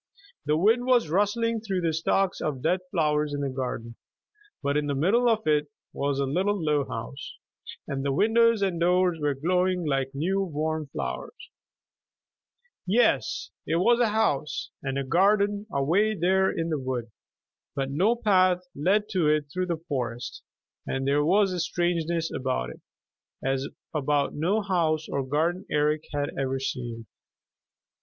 The 0.45 0.57
wind 0.57 0.87
was 0.87 1.09
rustling 1.09 1.61
through 1.61 1.81
the 1.81 1.93
stalks 1.93 2.41
of 2.41 2.63
dead 2.63 2.79
flowers 2.89 3.35
in 3.35 3.41
the 3.41 3.51
garden. 3.51 3.97
But 4.63 4.75
in 4.75 4.87
the 4.87 4.95
middle 4.95 5.29
of 5.29 5.45
it 5.45 5.67
was 5.93 6.17
a 6.17 6.25
little 6.25 6.59
low 6.59 6.85
house, 6.87 7.37
and 7.87 8.03
the 8.03 8.11
windows 8.11 8.63
and 8.63 8.79
doors 8.79 9.19
were 9.19 9.35
glowing 9.35 9.85
like 9.85 10.09
new, 10.15 10.41
warm 10.41 10.87
flowers. 10.87 11.35
Yes, 12.87 13.51
it 13.67 13.75
was 13.75 13.99
a 13.99 14.07
house 14.09 14.71
and 14.81 14.97
a 14.97 15.03
garden 15.03 15.67
away 15.71 16.15
there 16.19 16.49
in 16.49 16.69
the 16.69 16.79
wood, 16.79 17.11
but 17.75 17.91
no 17.91 18.15
path 18.15 18.61
led 18.73 19.07
to 19.09 19.27
it 19.27 19.51
through 19.53 19.67
the 19.67 19.83
forest, 19.87 20.41
and 20.87 21.07
there 21.07 21.23
was 21.23 21.53
a 21.53 21.59
strangeness 21.59 22.31
about 22.33 22.71
it 22.71 22.81
as 23.45 23.67
about 23.93 24.33
no 24.33 24.63
house 24.63 25.07
or 25.07 25.23
garden 25.23 25.67
Eric 25.69 26.05
had 26.11 26.31
ever 26.39 26.59
seen. 26.59 27.05